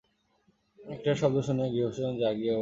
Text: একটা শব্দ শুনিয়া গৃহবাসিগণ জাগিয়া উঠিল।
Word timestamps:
একটা 0.79 1.11
শব্দ 1.21 1.37
শুনিয়া 1.47 1.67
গৃহবাসিগণ 1.73 2.13
জাগিয়া 2.21 2.53
উঠিল। 2.53 2.59